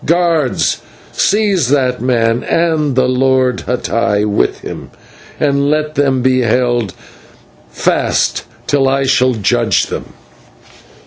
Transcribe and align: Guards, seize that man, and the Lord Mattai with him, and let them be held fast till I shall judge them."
Guards, 0.03 0.81
seize 1.11 1.67
that 1.67 2.01
man, 2.01 2.41
and 2.41 2.95
the 2.95 3.07
Lord 3.07 3.59
Mattai 3.67 4.25
with 4.25 4.61
him, 4.61 4.89
and 5.39 5.69
let 5.69 5.93
them 5.93 6.23
be 6.23 6.41
held 6.41 6.95
fast 7.69 8.43
till 8.65 8.89
I 8.89 9.03
shall 9.03 9.35
judge 9.35 9.85
them." 9.85 10.05